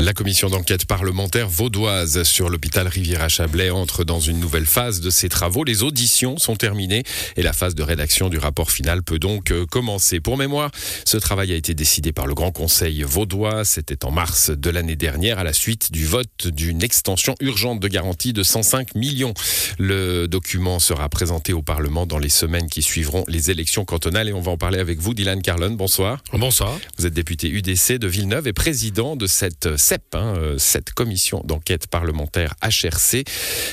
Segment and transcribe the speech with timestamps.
[0.00, 5.28] La commission d'enquête parlementaire vaudoise sur l'hôpital Riviera-Chablais entre dans une nouvelle phase de ses
[5.28, 5.62] travaux.
[5.62, 7.02] Les auditions sont terminées
[7.36, 10.18] et la phase de rédaction du rapport final peut donc euh, commencer.
[10.18, 10.70] Pour mémoire,
[11.04, 13.66] ce travail a été décidé par le Grand Conseil vaudois.
[13.66, 17.88] C'était en mars de l'année dernière à la suite du vote d'une extension urgente de
[17.88, 19.34] garantie de 105 millions.
[19.78, 24.32] Le document sera présenté au Parlement dans les semaines qui suivront les élections cantonales et
[24.32, 25.72] on va en parler avec vous, Dylan Carlon.
[25.72, 26.22] Bonsoir.
[26.32, 26.78] Bonsoir.
[26.96, 31.42] Vous êtes député UDC de Villeneuve et président de cette CEP, hein, euh, cette commission
[31.44, 33.24] d'enquête parlementaire HRC.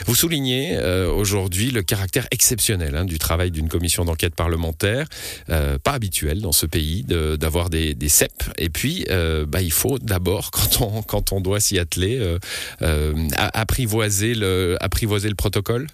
[0.08, 5.08] Vous soulignez euh, aujourd'hui le caractère exceptionnel hein, du travail d'une commission d'enquête parlementaire,
[5.52, 8.32] euh, pas habituel dans ce pays d'avoir des, CEP.
[8.58, 9.06] Et puis,
[9.48, 10.50] bah, il faut d'abord,
[11.08, 12.38] quand on, doit s'y atteler,
[13.36, 15.88] apprivoiser, le, apprivoiser le protocole?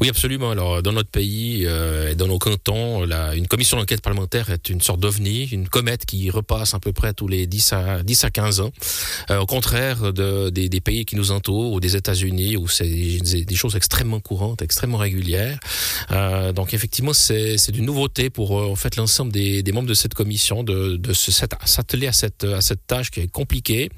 [0.00, 0.50] Oui, absolument.
[0.50, 4.68] Alors, dans notre pays euh, et dans nos cantons, la, une commission d'enquête parlementaire est
[4.68, 8.24] une sorte d'ovni, une comète qui repasse à peu près tous les 10 à, 10
[8.24, 8.72] à 15 ans.
[9.30, 13.54] Euh, au contraire de, des, pays qui nous entourent, ou des États-Unis, où c'est des,
[13.54, 15.58] choses extrêmement courantes, extrêmement régulières.
[16.10, 19.94] Euh, donc, effectivement, c'est une nouveauté pour euh, en fait l'ensemble des, des, membres de
[19.94, 23.90] cette commission de, de s'atteler à cette, à cette tâche qui est compliquée.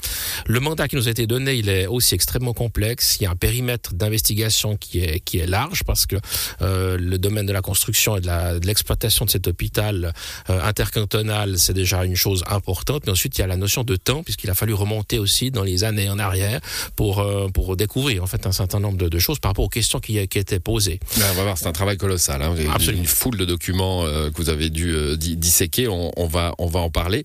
[0.46, 3.16] Le mandat qui nous a été donné, il est aussi extrêmement complexe.
[3.20, 6.16] Il y a un périmètre d'investigation qui est, qui est large parce que
[6.62, 10.14] euh, le domaine de la construction et de l'exploitation de, de, cet hôpital
[10.48, 13.02] euh, intercantonal, c'est déjà une chose importante.
[13.04, 15.64] Mais ensuite, il y a la notion de temps, puisqu'il a fallu remonter aussi dans
[15.64, 16.60] les années en arrière
[16.94, 19.68] pour, euh, pour découvrir en fait un certain nombre de, de choses par rapport aux
[19.68, 21.00] questions qui, qui étaient posées.
[21.16, 22.40] On va voir, c'est un travail colossal.
[22.40, 22.54] Hein.
[22.72, 23.02] Absolument.
[23.02, 25.88] Une foule de documents que vous avez dû disséquer.
[25.88, 27.24] On, on, va, on va en parler.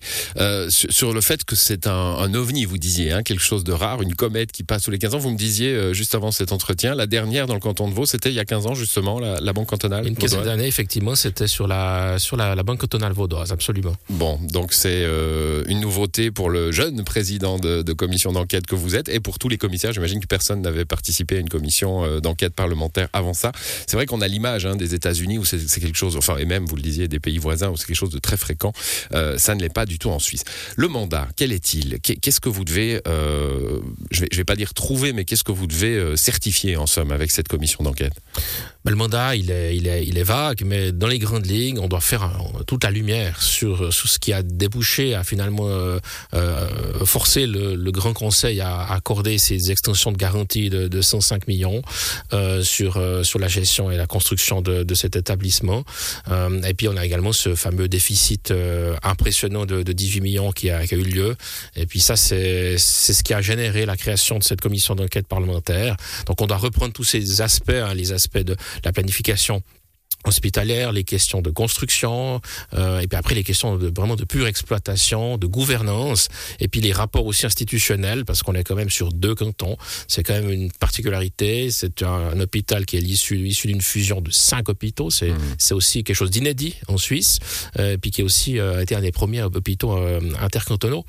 [0.68, 3.72] Sur, sur, le fait que c'est un, un, ovni, vous disiez, hein, quelque chose de
[3.72, 5.18] rare, une comète qui passe tous les 15 ans.
[5.18, 8.30] Vous me disiez juste avant cet entretien, la dernière dans le canton de Vaud, c'était
[8.30, 11.46] il y a 15 ans justement, la, la Banque cantonale Une quinzaine d'années, effectivement, c'était
[11.46, 13.94] sur, la, sur la, la, Banque cantonale vaudoise, absolument.
[14.10, 18.74] Bon, donc c'est euh, une nouveauté pour le jeune président de, de commission d'enquête que
[18.74, 19.92] vous êtes et pour tous les commissaires.
[19.92, 23.52] J'imagine que personne n'avait participé à une commission euh, d'enquête parlementaire avant ça.
[23.86, 26.66] C'est vrai qu'on a l'image hein, des États-Unis où c'est quelque chose, enfin, et même,
[26.66, 28.72] vous le disiez, des pays voisins où c'est quelque chose de très fréquent.
[29.14, 30.44] Euh, ça ne l'est pas du tout en Suisse.
[30.76, 32.00] Le mandat, quel est-il?
[32.00, 35.66] Qu'est-ce que vous devez, je ne vais, vais, pas dire trouver, mais qu'est-ce que vous
[35.66, 37.71] devez certifier en somme avec cette commission?
[37.80, 38.12] D'enquête
[38.84, 42.64] ben, le mandat, il est, vague, mais dans les grandes lignes, on doit faire un,
[42.66, 46.00] toute la lumière sur, sur ce qui a débouché à finalement euh,
[46.34, 51.82] euh, forcer le, Grand Conseil à accorder ces extensions de garantie de, de 105 millions
[52.32, 55.84] euh, sur, euh, la gestion et la construction de, cet établissement.
[56.30, 60.52] Euh, et puis, on a également ce fameux déficit euh, impressionnant de, de 18 millions
[60.52, 61.36] qui a eu lieu.
[61.76, 65.96] Et puis, ça, c'est ce qui a généré la création de cette commission d'enquête parlementaire.
[66.26, 69.62] Donc, on doit reprendre tous ces aspects, hein, les aspects de la planification
[70.24, 72.40] hospitalière, les questions de construction,
[72.74, 76.28] euh, et puis après les questions de vraiment de pure exploitation, de gouvernance,
[76.60, 79.76] et puis les rapports aussi institutionnels, parce qu'on est quand même sur deux cantons.
[80.08, 81.70] C'est quand même une particularité.
[81.70, 85.10] C'est un, un, hôpital qui est issu, issu d'une fusion de cinq hôpitaux.
[85.10, 85.38] C'est mmh.
[85.58, 87.38] c'est aussi quelque chose d'inédit en Suisse,
[87.78, 91.04] euh, puis qui est aussi euh, été un des premiers hôpitaux euh, intercantonaux.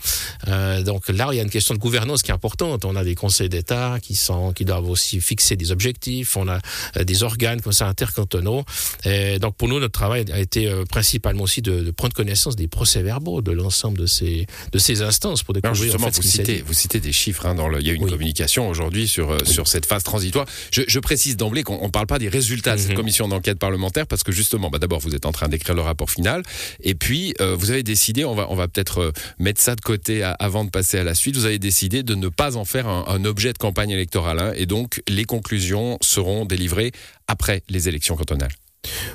[0.47, 2.85] Euh, donc là, il y a une question de gouvernance qui est importante.
[2.85, 6.37] On a des conseils d'État qui sont qui doivent aussi fixer des objectifs.
[6.37, 6.59] On a
[6.97, 8.63] euh, des organes comme ça intercantonaux.
[9.05, 12.55] Et donc pour nous, notre travail a été euh, principalement aussi de, de prendre connaissance
[12.55, 15.93] des procès-verbaux de l'ensemble de ces, de ces instances pour découvrir.
[15.99, 17.45] Non, en fait, vous, citez, vous citez des chiffres.
[17.45, 18.11] Hein, dans le, il y a une oui.
[18.11, 19.37] communication aujourd'hui sur, oui.
[19.45, 20.45] sur cette phase transitoire.
[20.71, 22.95] Je, je précise d'emblée qu'on ne parle pas des résultats de cette mm -hmm.
[22.95, 26.09] commission d'enquête parlementaire parce que justement, bah, d'abord, vous êtes en train d'écrire le rapport
[26.09, 26.43] final
[26.89, 29.11] et puis euh, vous avez décidé, on va, on va peut-être euh,
[29.45, 32.15] mettre ça de côté à, avant de passer à la suite, vous avez décidé de
[32.15, 35.97] ne pas en faire un, un objet de campagne électorale hein, et donc les conclusions
[36.01, 36.91] seront délivrées
[37.27, 38.53] après les élections cantonales.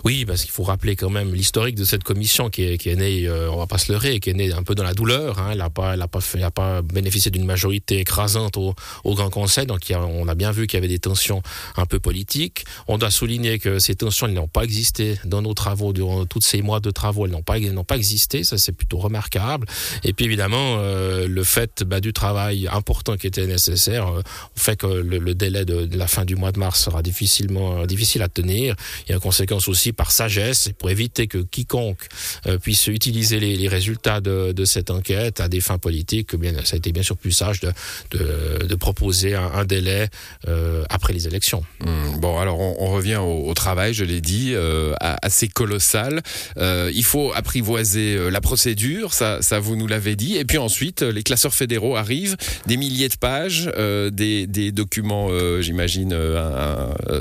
[0.05, 2.97] Oui, parce qu'il faut rappeler quand même l'historique de cette commission qui est, qui est
[2.97, 5.39] née, euh, on va pas se leurrer, qui est née un peu dans la douleur.
[5.39, 5.51] Hein.
[5.53, 8.75] Elle n'a pas, elle a pas, bénéficié d'une majorité écrasante au,
[9.05, 11.43] Grand Conseil, donc on a bien vu qu'il y avait des tensions
[11.77, 12.65] un peu politiques.
[12.87, 16.63] On doit souligner que ces tensions n'ont pas existé dans nos travaux durant tous ces
[16.63, 17.27] mois de travaux.
[17.27, 19.67] Elles n'ont pas, n'ont pas existé, ça c'est plutôt remarquable.
[20.05, 24.23] Et puis évidemment, euh, le fait bah, du travail important qui était nécessaire euh,
[24.55, 28.29] fait que le, délai de, la fin du mois de mars sera difficilement difficile à
[28.29, 28.77] tenir.
[29.09, 29.19] Il y a
[29.67, 32.07] aussi par sagesse pour éviter que quiconque
[32.47, 36.37] euh, puisse utiliser les, résultats de, cette enquête à des fins politiques.
[36.37, 40.09] Bien, ça a été bien sûr plus sage de, proposer un, délai
[40.47, 41.65] euh, après les élections.
[41.81, 44.55] Mmh, bon, alors on, revient au, travail, je l'ai dit,
[45.01, 46.23] assez colossal.
[46.57, 50.37] Euh, il faut apprivoiser la procédure, ça, vous nous l'avez dit.
[50.37, 53.71] Et puis ensuite, les classeurs fédéraux arrivent, des milliers de pages,
[54.13, 55.29] des, des, documents,
[55.61, 56.17] j'imagine,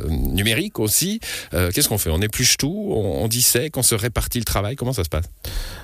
[0.09, 1.19] numériques aussi.
[1.51, 2.09] Qu'est-ce qu'on fait?
[2.09, 4.75] On épluche tout, on, on dissèque, on se répartit le travail.
[4.75, 5.25] Comment ça se passe?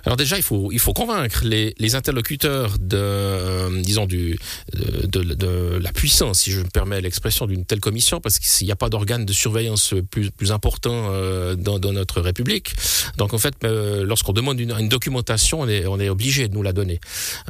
[0.05, 4.37] Alors déjà, il faut, il faut convaincre les, interlocuteurs de, disons, du,
[4.73, 8.75] de, la puissance, si je me permets l'expression, d'une telle commission, parce qu'il n'y a
[8.75, 11.11] pas d'organe de surveillance plus, plus important
[11.55, 12.73] dans, dans, notre République.
[13.17, 16.99] Donc en fait, lorsqu'on demande une, documentation, on est, obligé de nous la donner,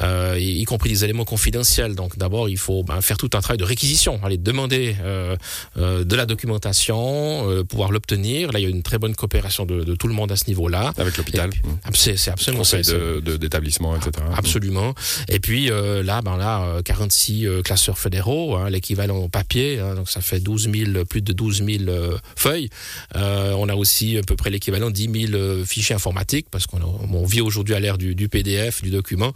[0.02, 1.96] euh, y, compris des éléments confidentiels.
[1.96, 5.36] Donc d'abord, il faut ben, faire tout un travail de réquisition, aller demander euh,
[5.78, 8.52] euh, de la documentation, euh, pouvoir l'obtenir.
[8.52, 10.46] Là, il y a une très bonne coopération de, de tout le monde à ce
[10.48, 10.94] niveau-là.
[10.98, 11.50] Avec l'hôpital.
[11.94, 12.84] C'est absolument Conseil
[13.40, 14.12] d'établissement, etc.
[14.36, 14.94] Absolument.
[15.28, 20.40] Et puis là, ben là, 46 classeurs fédéraux, hein, l'équivalent papier, hein, donc ça fait
[20.40, 21.92] 12 000, plus de 12 000
[22.36, 22.70] feuilles.
[23.16, 27.42] on a aussi à peu près l'équivalent de 10 000 fichiers informatiques, parce qu'on vit
[27.42, 29.34] aujourd'hui à l'ère du, du PDF, du document.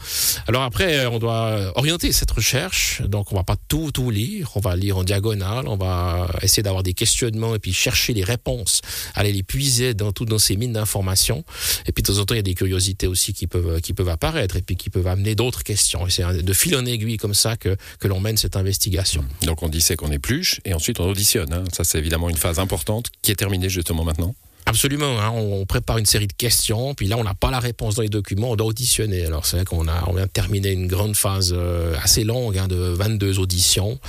[0.47, 3.01] Alors après, on doit orienter cette recherche.
[3.01, 6.63] Donc on va pas tout tout lire, on va lire en diagonale, on va essayer
[6.63, 8.81] d'avoir des questionnements et puis chercher les réponses,
[9.27, 11.44] aller les puiser dans tout dans ces mines d'informations.
[11.85, 14.56] Et puis de temps en temps, il y a des curiosités aussi qui peuvent apparaître
[14.56, 16.07] et puis qui peuvent amener d'autres questions.
[16.09, 19.24] C'est de fil en aiguille comme ça que l'on mène cette investigation.
[19.44, 21.53] Donc on dit c'est qu'on épluche et ensuite on auditionne.
[21.53, 21.63] Hein.
[21.74, 24.35] Ça c'est évidemment une phase importante qui est terminée justement maintenant.
[24.67, 25.19] Absolument.
[25.19, 28.01] Hein, on prépare une série de questions, puis là, on n'a pas la réponse dans
[28.01, 29.25] les documents, on doit auditionner.
[29.25, 32.57] Alors, c'est vrai qu'on a, on vient de terminer une grande phase euh, assez longue
[32.57, 33.99] hein, de 22 auditions.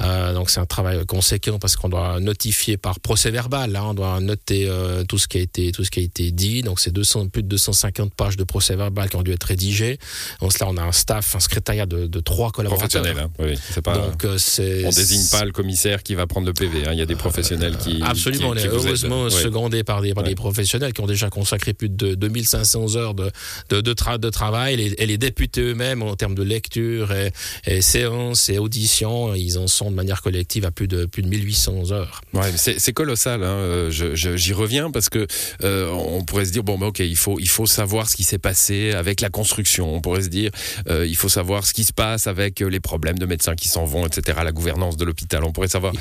[0.00, 3.74] Euh, donc, c'est un travail conséquent parce qu'on doit notifier par procès verbal.
[3.74, 6.30] Hein, on doit noter euh, tout ce qui a été, tout ce qui a été
[6.30, 6.62] dit.
[6.62, 9.98] Donc, c'est 200, plus de 250 pages de procès verbal qui ont dû être rédigées.
[10.40, 13.04] Donc, là, on a un staff, un secrétariat de, de trois collaborateurs.
[13.06, 13.96] Hein, oui, pas.
[13.96, 14.84] Donc, euh, c'est.
[14.84, 16.86] On désigne pas le commissaire qui va prendre le PV.
[16.86, 16.92] Hein.
[16.92, 18.02] Il y a des professionnels qui.
[18.02, 18.52] Absolument.
[18.52, 21.88] Qui, qui on est heureusement secondé par par des professionnels qui ont déjà consacré plus
[21.88, 23.30] de 2500 heures de,
[23.70, 24.94] de, de, de travail.
[24.98, 27.32] Et les, députés eux-mêmes, en termes de lecture et,
[27.66, 31.28] et séances et auditions, ils en sont de manière collective à plus de, plus de
[31.28, 32.20] 1800 heures.
[32.32, 33.42] Ouais, c'est colossal.
[33.44, 33.88] Hein.
[33.90, 35.26] J'y je, reviens parce que
[35.62, 38.24] euh, on pourrait se dire bon, bah, ok, il faut, il faut savoir ce qui
[38.24, 39.94] s'est passé avec la construction.
[39.94, 40.50] On pourrait se dire
[40.88, 43.84] euh, il faut savoir ce qui se passe avec les problèmes de médecins qui s'en
[43.84, 44.38] vont, etc.
[44.44, 45.44] La gouvernance de l'hôpital.
[45.44, 45.92] On pourrait savoir.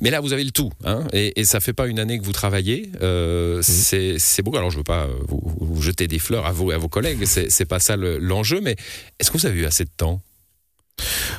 [0.00, 0.70] Mais là, vous avez le tout.
[0.84, 2.90] Hein, et, et ça fait pas une année que vous travaillez.
[3.02, 4.56] Euh, c'est beau.
[4.56, 7.24] Alors, je veux pas vous, vous, jeter des fleurs à vous et à vos collègues,
[7.24, 8.76] c'est pas ça l'enjeu, mais
[9.18, 10.20] est-ce que vous avez eu assez de temps?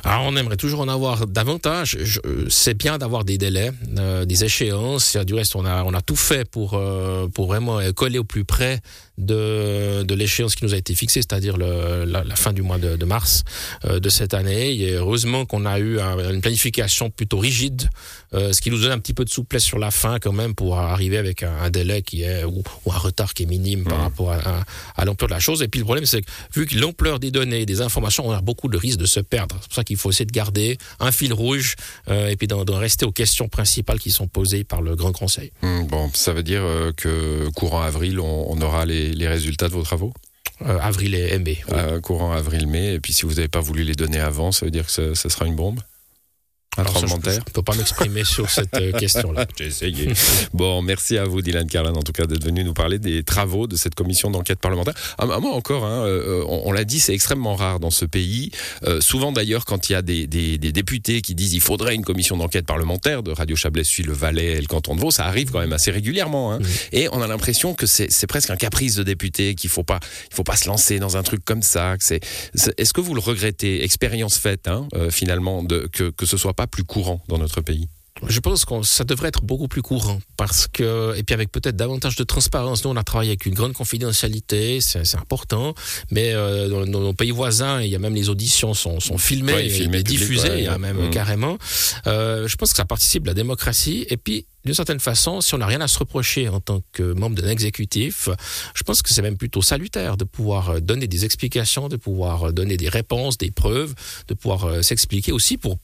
[0.04, 1.98] Alors, on aimerait toujours en avoir davantage.
[2.48, 5.16] C'est bien d'avoir des délais, euh, des échéances.
[5.16, 8.44] Du reste, on a, on a tout fait pour, euh, pour vraiment coller au plus
[8.44, 8.80] près
[9.22, 12.96] de, de l'échéance qui nous a été fixée, c'est-à-dire la, la, fin du mois de,
[12.96, 13.44] de mars
[13.84, 14.74] euh, de cette année.
[14.74, 17.88] Et heureusement qu'on a eu un, une planification plutôt rigide,
[18.34, 20.54] euh, ce qui nous donne un petit peu de souplesse sur la fin quand même
[20.54, 23.84] pour arriver avec un, un délai qui est ou, ou, un retard qui est minime
[23.84, 24.02] par mmh.
[24.02, 24.64] rapport à, à,
[24.96, 25.62] à l'ampleur de la chose.
[25.62, 28.40] Et puis le problème, c'est que vu que l'ampleur des données, des informations, on a
[28.40, 29.56] beaucoup de risques de se perdre.
[29.60, 31.76] C'est pour ça qu'il faut essayer de garder un fil rouge
[32.08, 35.52] euh, et puis d'en rester aux questions principales qui sont posées par le Grand Conseil.
[35.62, 36.62] Mmh, bon, ça veut dire
[36.96, 40.12] que courant avril, on, on aura les les, résultats de vos travaux
[40.62, 41.58] euh, Avril et mai.
[41.68, 41.74] Oui.
[41.76, 42.94] Euh, courant avril-mai.
[42.94, 45.14] Et puis si vous n'avez pas voulu les donner avant, ça veut dire que ce,
[45.14, 45.80] ce sera une bombe?
[46.78, 49.46] Un tremblement Je ne peux pas m'exprimer sur cette euh, question-là.
[49.58, 50.08] J'ai essayé.
[50.54, 53.66] bon, merci à vous, Dylan Carlin, en tout cas, d'être venu nous parler des travaux
[53.66, 54.94] de cette commission d'enquête parlementaire.
[55.18, 58.06] À, ah, moi encore, hein, euh, on, on l'a dit, c'est extrêmement rare dans ce
[58.06, 58.52] pays.
[58.84, 61.94] Euh, souvent, d'ailleurs, quand il y a des, des, des, députés qui disent il faudrait
[61.94, 65.10] une commission d'enquête parlementaire, de Radio Chablais suit le Valais et le canton de Vaud,
[65.10, 66.54] ça arrive quand même assez régulièrement.
[66.54, 66.60] Hein.
[66.92, 70.34] Et on a l'impression que c'est presque un caprice de député, qu'il faut pas, il
[70.34, 71.96] faut pas se lancer dans un truc comme ça.
[72.78, 76.54] Est-ce que vous le regrettez, expérience faite, hein, euh, finalement, de, que, que ce soit
[76.54, 77.88] pas plus courant dans notre pays
[78.28, 81.76] je pense que ça devrait être beaucoup plus courant parce que et puis avec peut-être
[81.76, 82.84] davantage de transparence.
[82.84, 85.74] Nous, on a travaillé avec une grande confidentialité, c'est important.
[86.10, 89.18] Mais euh, dans, dans nos pays voisins, il y a même les auditions sont, sont
[89.18, 91.10] filmées ouais, et, et diffusées, ouais, il y a même mmh.
[91.10, 91.58] carrément.
[92.06, 94.06] Euh, je pense que ça participe de la démocratie.
[94.08, 97.02] Et puis d'une certaine façon, si on n'a rien à se reprocher en tant que
[97.14, 98.28] membre d'un exécutif,
[98.74, 102.76] je pense que c'est même plutôt salutaire de pouvoir donner des explications, de pouvoir donner
[102.76, 103.94] des réponses, des preuves,
[104.28, 105.78] de pouvoir euh, s'expliquer aussi pour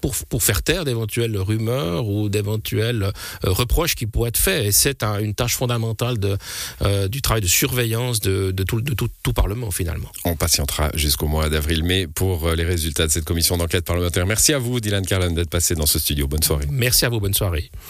[0.00, 3.10] pour, pour faire taire d'éventuelles rumeurs ou d'éventuels euh,
[3.44, 4.66] reproches qui pourraient être faits.
[4.66, 6.36] Et c'est un, une tâche fondamentale de,
[6.82, 10.08] euh, du travail de surveillance de, de, tout, de tout, tout Parlement finalement.
[10.24, 14.26] On patientera jusqu'au mois d'avril-mai pour euh, les résultats de cette commission d'enquête parlementaire.
[14.26, 16.28] Merci à vous, Dylan Carlin, d'être passé dans ce studio.
[16.28, 16.66] Bonne soirée.
[16.70, 17.70] Merci à vous, bonne soirée.